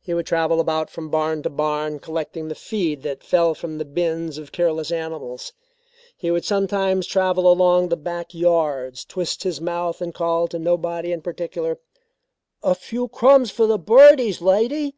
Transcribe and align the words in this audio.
He 0.00 0.14
would 0.14 0.24
travel 0.24 0.58
about 0.58 0.88
from 0.88 1.10
barn 1.10 1.42
to 1.42 1.50
barn 1.50 1.98
collecting 1.98 2.48
the 2.48 2.54
feed 2.54 3.02
that 3.02 3.22
fell 3.22 3.54
from 3.54 3.76
the 3.76 3.84
bins 3.84 4.38
of 4.38 4.52
careless 4.52 4.90
animals. 4.90 5.52
He 6.16 6.30
would 6.30 6.46
sometimes 6.46 7.06
travel 7.06 7.46
along 7.46 7.90
the 7.90 7.96
back 7.98 8.32
yards, 8.32 9.04
twist 9.04 9.42
his 9.42 9.60
mouth 9.60 10.00
and 10.00 10.14
call 10.14 10.48
to 10.48 10.58
nobody 10.58 11.12
in 11.12 11.20
particular: 11.20 11.78
"A 12.62 12.74
few 12.74 13.06
crumbs 13.08 13.50
for 13.50 13.66
the 13.66 13.78
birdies, 13.78 14.40
lady?" 14.40 14.96